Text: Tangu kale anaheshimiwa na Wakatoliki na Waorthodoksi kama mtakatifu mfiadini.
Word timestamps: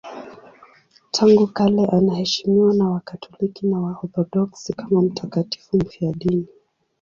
Tangu 1.11 1.47
kale 1.47 1.85
anaheshimiwa 1.87 2.73
na 2.73 2.89
Wakatoliki 2.89 3.67
na 3.67 3.79
Waorthodoksi 3.79 4.73
kama 4.73 5.01
mtakatifu 5.01 5.77
mfiadini. 5.77 6.47